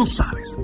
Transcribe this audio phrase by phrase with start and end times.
[0.00, 0.56] Tú sabes.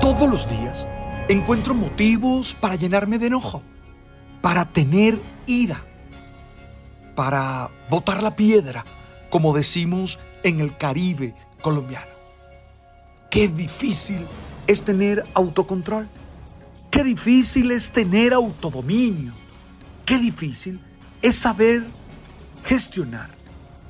[0.00, 0.84] Todos los días
[1.28, 3.62] encuentro motivos para llenarme de enojo,
[4.42, 5.84] para tener ira,
[7.14, 8.84] para botar la piedra,
[9.30, 12.10] como decimos en el Caribe colombiano.
[13.30, 14.26] Qué difícil
[14.66, 16.08] es tener autocontrol.
[16.90, 19.32] Qué difícil es tener autodominio.
[20.04, 20.80] Qué difícil
[21.22, 21.84] es saber
[22.64, 23.39] gestionar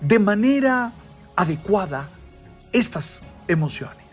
[0.00, 0.92] de manera
[1.36, 2.10] adecuada
[2.72, 4.06] estas emociones.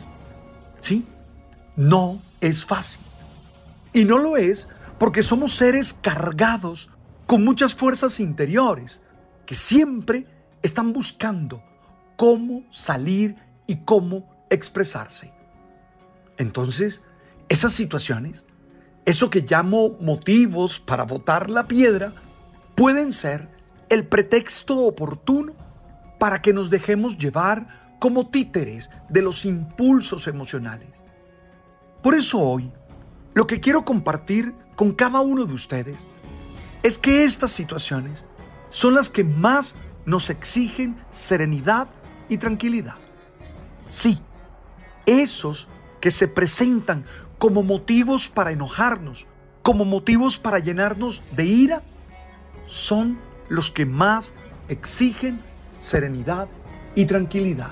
[0.79, 1.05] ¿Sí?
[1.75, 3.01] No es fácil.
[3.93, 6.89] Y no lo es porque somos seres cargados
[7.25, 9.01] con muchas fuerzas interiores
[9.45, 10.27] que siempre
[10.61, 11.63] están buscando
[12.15, 13.35] cómo salir
[13.67, 15.31] y cómo expresarse.
[16.37, 17.01] Entonces,
[17.49, 18.45] esas situaciones,
[19.05, 22.13] eso que llamo motivos para botar la piedra,
[22.75, 23.49] pueden ser
[23.89, 25.53] el pretexto oportuno
[26.19, 31.03] para que nos dejemos llevar como títeres de los impulsos emocionales.
[32.01, 32.71] Por eso hoy,
[33.33, 36.05] lo que quiero compartir con cada uno de ustedes
[36.83, 38.25] es que estas situaciones
[38.69, 39.75] son las que más
[40.05, 41.87] nos exigen serenidad
[42.29, 42.95] y tranquilidad.
[43.85, 44.19] Sí,
[45.05, 45.67] esos
[45.99, 47.05] que se presentan
[47.37, 49.25] como motivos para enojarnos,
[49.63, 51.83] como motivos para llenarnos de ira,
[52.65, 53.19] son
[53.49, 54.33] los que más
[54.67, 55.41] exigen
[55.79, 56.47] serenidad
[56.95, 57.71] y tranquilidad.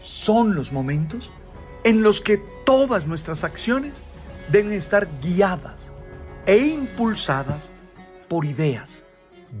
[0.00, 1.32] Son los momentos
[1.84, 4.02] en los que todas nuestras acciones
[4.50, 5.92] deben estar guiadas
[6.46, 7.72] e impulsadas
[8.28, 9.02] por ideas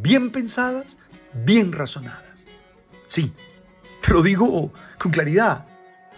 [0.00, 0.96] bien pensadas,
[1.44, 2.46] bien razonadas.
[3.06, 3.32] Sí,
[4.00, 5.66] te lo digo con claridad,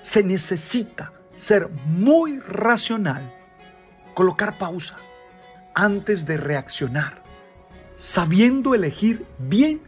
[0.00, 3.32] se necesita ser muy racional,
[4.14, 4.96] colocar pausa
[5.74, 7.22] antes de reaccionar,
[7.96, 9.80] sabiendo elegir bien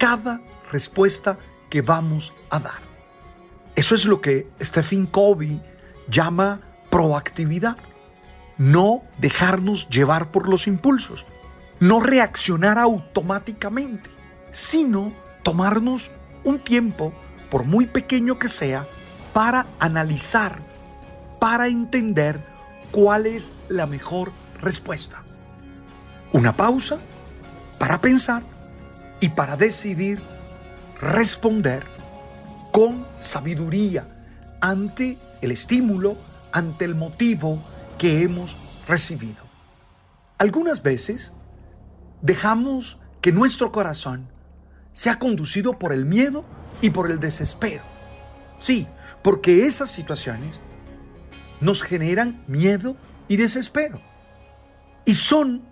[0.00, 0.40] cada
[0.72, 1.38] respuesta
[1.68, 2.80] que vamos a dar.
[3.76, 5.60] Eso es lo que Stephen Covey
[6.08, 7.76] llama proactividad.
[8.56, 11.26] No dejarnos llevar por los impulsos,
[11.80, 14.08] no reaccionar automáticamente,
[14.50, 15.12] sino
[15.42, 16.10] tomarnos
[16.44, 17.12] un tiempo,
[17.50, 18.88] por muy pequeño que sea,
[19.34, 20.62] para analizar,
[21.38, 22.40] para entender
[22.90, 24.32] cuál es la mejor
[24.62, 25.22] respuesta.
[26.32, 26.98] Una pausa
[27.78, 28.42] para pensar
[29.20, 30.20] y para decidir
[31.00, 31.84] responder
[32.72, 34.06] con sabiduría
[34.60, 36.16] ante el estímulo,
[36.52, 37.62] ante el motivo
[37.98, 38.56] que hemos
[38.88, 39.44] recibido.
[40.38, 41.32] Algunas veces
[42.22, 44.28] dejamos que nuestro corazón
[44.92, 46.44] sea conducido por el miedo
[46.80, 47.82] y por el desespero.
[48.58, 48.86] Sí,
[49.22, 50.60] porque esas situaciones
[51.60, 52.96] nos generan miedo
[53.28, 54.00] y desespero.
[55.04, 55.62] Y son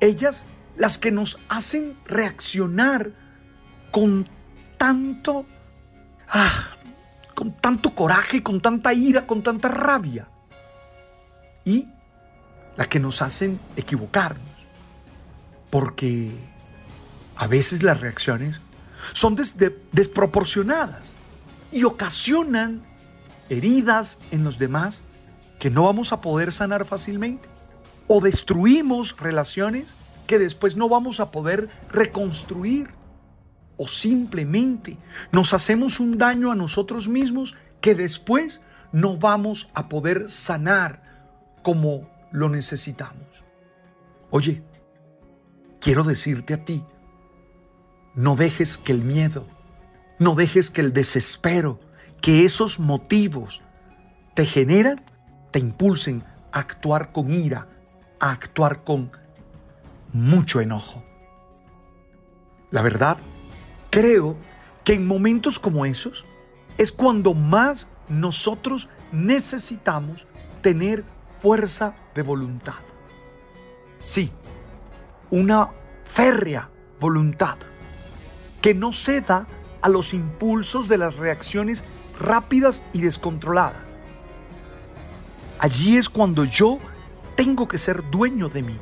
[0.00, 3.10] ellas las que nos hacen reaccionar
[3.90, 4.28] con
[4.76, 5.46] tanto,
[6.28, 6.70] ah,
[7.34, 10.28] con tanto coraje, con tanta ira, con tanta rabia.
[11.64, 11.88] Y
[12.76, 14.44] las que nos hacen equivocarnos.
[15.70, 16.30] Porque
[17.36, 18.60] a veces las reacciones
[19.12, 19.36] son
[19.92, 21.14] desproporcionadas
[21.72, 22.82] y ocasionan
[23.48, 25.02] heridas en los demás
[25.58, 27.48] que no vamos a poder sanar fácilmente.
[28.08, 29.94] O destruimos relaciones
[30.26, 32.88] que después no vamos a poder reconstruir.
[33.78, 34.96] O simplemente
[35.32, 38.62] nos hacemos un daño a nosotros mismos que después
[38.92, 41.02] no vamos a poder sanar
[41.62, 43.44] como lo necesitamos.
[44.30, 44.62] Oye,
[45.80, 46.82] quiero decirte a ti,
[48.14, 49.46] no dejes que el miedo,
[50.18, 51.78] no dejes que el desespero,
[52.22, 53.62] que esos motivos
[54.34, 55.04] te generan,
[55.50, 57.68] te impulsen a actuar con ira,
[58.20, 59.10] a actuar con
[60.12, 61.02] mucho enojo.
[62.70, 63.18] La verdad,
[63.90, 64.36] creo
[64.84, 66.24] que en momentos como esos
[66.78, 70.26] es cuando más nosotros necesitamos
[70.62, 71.04] tener
[71.36, 72.74] fuerza de voluntad.
[73.98, 74.30] Sí,
[75.30, 75.70] una
[76.04, 76.70] férrea
[77.00, 77.56] voluntad
[78.60, 79.46] que no ceda
[79.82, 81.84] a los impulsos de las reacciones
[82.18, 83.82] rápidas y descontroladas.
[85.58, 86.78] Allí es cuando yo
[87.34, 88.78] tengo que ser dueño de mí.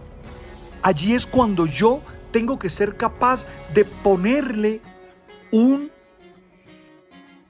[0.84, 4.82] Allí es cuando yo tengo que ser capaz de ponerle
[5.50, 5.90] un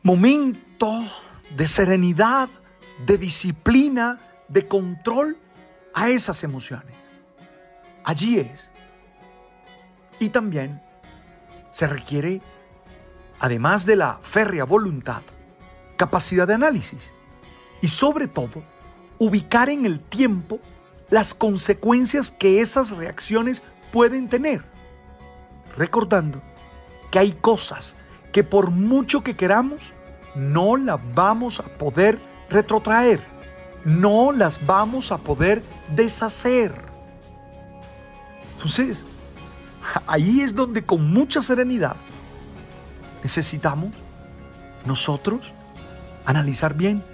[0.04, 1.04] momento
[1.56, 2.48] de serenidad,
[3.04, 5.36] de disciplina, de control
[5.94, 6.94] a esas emociones.
[8.04, 8.70] Allí es.
[10.20, 10.80] Y también
[11.72, 12.40] se requiere,
[13.40, 15.22] además de la férrea voluntad,
[15.96, 17.12] capacidad de análisis
[17.80, 18.62] y sobre todo
[19.18, 20.60] ubicar en el tiempo
[21.14, 23.62] las consecuencias que esas reacciones
[23.92, 24.64] pueden tener.
[25.76, 26.42] Recordando
[27.12, 27.94] que hay cosas
[28.32, 29.92] que por mucho que queramos,
[30.34, 32.18] no las vamos a poder
[32.50, 33.20] retrotraer,
[33.84, 35.62] no las vamos a poder
[35.94, 36.74] deshacer.
[38.56, 39.06] Entonces,
[40.08, 41.94] ahí es donde con mucha serenidad
[43.22, 43.92] necesitamos
[44.84, 45.54] nosotros
[46.24, 47.04] analizar bien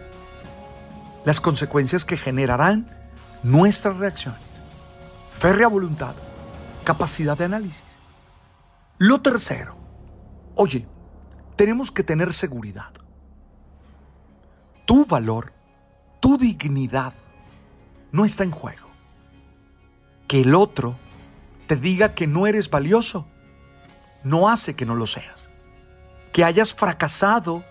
[1.26, 2.99] las consecuencias que generarán
[3.42, 4.40] nuestras reacciones.
[5.28, 6.14] Férrea voluntad,
[6.84, 7.98] capacidad de análisis.
[8.98, 9.76] Lo tercero,
[10.54, 10.86] oye,
[11.56, 12.92] tenemos que tener seguridad.
[14.86, 15.52] Tu valor,
[16.20, 17.14] tu dignidad
[18.12, 18.88] no está en juego.
[20.26, 20.96] Que el otro
[21.66, 23.26] te diga que no eres valioso
[24.22, 25.50] no hace que no lo seas.
[26.32, 27.64] Que hayas fracasado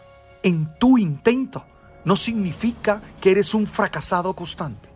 [0.43, 1.65] en tu intento
[2.05, 4.88] no significa que eres un fracasado constante.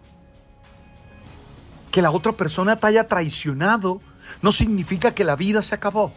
[1.93, 4.01] Que la otra persona te haya traicionado
[4.41, 6.11] no significa que la vida se acabó.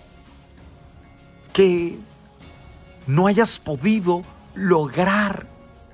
[1.53, 1.99] Que
[3.07, 4.25] no hayas podido
[4.55, 5.47] lograr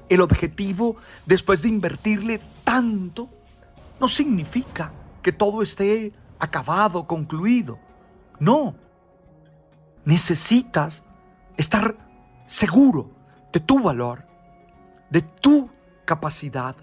[0.08, 0.96] el objetivo
[1.26, 3.28] después de invertirle tanto
[3.98, 7.78] no significa que todo esté acabado, concluido.
[8.38, 8.74] No.
[10.04, 11.02] Necesitas
[11.56, 11.96] estar
[12.46, 13.10] seguro
[13.52, 14.26] de tu valor,
[15.10, 15.70] de tu
[16.04, 16.76] capacidad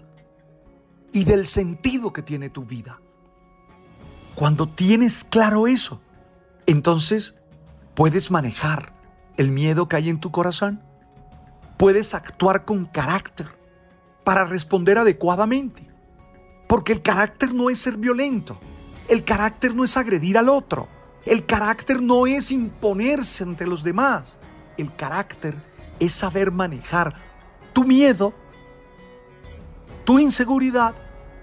[1.12, 3.00] y del sentido que tiene tu vida.
[4.34, 6.00] Cuando tienes claro eso,
[6.66, 7.36] entonces
[7.94, 8.94] puedes manejar
[9.36, 10.82] el miedo que hay en tu corazón.
[11.76, 13.48] Puedes actuar con carácter
[14.24, 15.88] para responder adecuadamente.
[16.68, 18.58] Porque el carácter no es ser violento.
[19.08, 20.88] El carácter no es agredir al otro.
[21.26, 24.38] El carácter no es imponerse ante los demás.
[24.76, 25.56] El carácter
[25.98, 27.14] es saber manejar
[27.72, 28.34] tu miedo,
[30.10, 30.96] tu inseguridad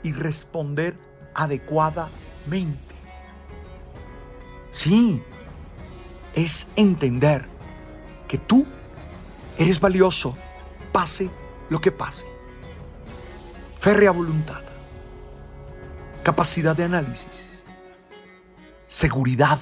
[0.04, 1.00] y responder
[1.34, 2.96] adecuadamente.
[4.74, 5.24] Sí,
[6.34, 7.46] es entender
[8.28, 8.68] que tú
[9.58, 10.36] eres valioso,
[10.92, 11.32] pase
[11.70, 12.26] lo que pase.
[13.80, 14.66] Férrea voluntad,
[16.22, 17.64] capacidad de análisis,
[18.86, 19.60] seguridad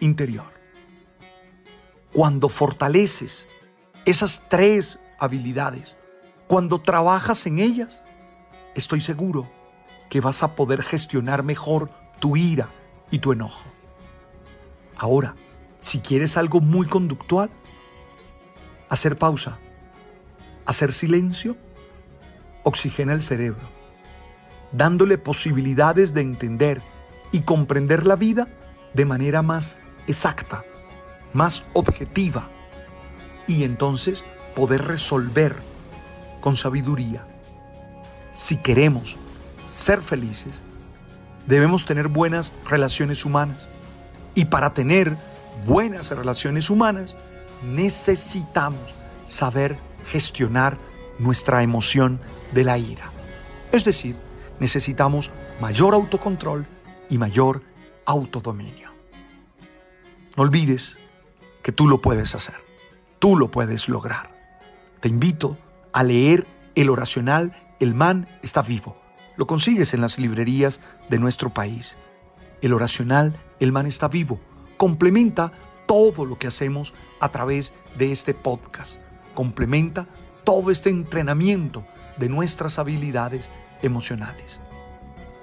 [0.00, 0.50] interior.
[2.10, 3.48] Cuando fortaleces
[4.06, 5.98] esas tres habilidades,
[6.46, 8.02] cuando trabajas en ellas,
[8.76, 9.50] estoy seguro
[10.08, 11.90] que vas a poder gestionar mejor
[12.20, 12.68] tu ira
[13.10, 13.64] y tu enojo.
[14.96, 15.34] Ahora,
[15.78, 17.50] si quieres algo muy conductual,
[18.88, 19.58] hacer pausa,
[20.64, 21.56] hacer silencio,
[22.62, 23.68] oxigena el cerebro,
[24.72, 26.82] dándole posibilidades de entender
[27.32, 28.48] y comprender la vida
[28.94, 30.64] de manera más exacta,
[31.32, 32.48] más objetiva,
[33.46, 34.24] y entonces
[34.54, 35.56] poder resolver
[36.40, 37.26] con sabiduría.
[38.36, 39.16] Si queremos
[39.66, 40.62] ser felices,
[41.46, 43.66] debemos tener buenas relaciones humanas.
[44.34, 45.16] Y para tener
[45.64, 47.16] buenas relaciones humanas,
[47.64, 49.78] necesitamos saber
[50.10, 50.76] gestionar
[51.18, 52.20] nuestra emoción
[52.52, 53.10] de la ira.
[53.72, 54.16] Es decir,
[54.60, 56.66] necesitamos mayor autocontrol
[57.08, 57.62] y mayor
[58.04, 58.90] autodominio.
[60.36, 60.98] No olvides
[61.62, 62.56] que tú lo puedes hacer,
[63.18, 64.30] tú lo puedes lograr.
[65.00, 65.56] Te invito
[65.94, 68.96] a leer el oracional El man está vivo.
[69.36, 71.96] Lo consigues en las librerías de nuestro país.
[72.62, 74.40] El oracional El man está vivo
[74.76, 75.52] complementa
[75.86, 78.96] todo lo que hacemos a través de este podcast.
[79.34, 80.06] Complementa
[80.44, 81.84] todo este entrenamiento
[82.16, 83.50] de nuestras habilidades
[83.82, 84.60] emocionales.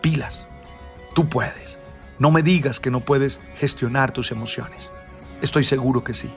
[0.01, 0.47] Pilas,
[1.13, 1.79] tú puedes.
[2.19, 4.91] No me digas que no puedes gestionar tus emociones.
[5.41, 6.31] Estoy seguro que sí.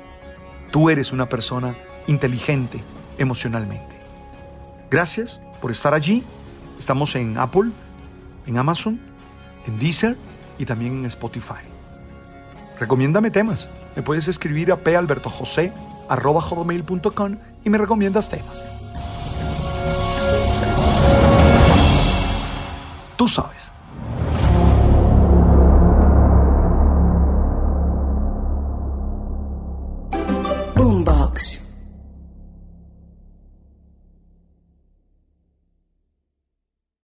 [0.73, 1.77] Tú eres una persona
[2.07, 2.83] inteligente
[3.19, 3.97] emocionalmente.
[4.91, 6.25] Gracias por estar allí.
[6.79, 7.71] Estamos en Apple,
[8.47, 9.01] en Amazon,
[9.67, 10.17] en Deezer
[10.59, 11.65] y también en Spotify.
[12.79, 13.69] Recomiéndame temas.
[13.95, 14.77] Me puedes escribir a
[16.41, 18.65] hotmail.com y me recomiendas temas.
[23.17, 23.73] Tú sabes.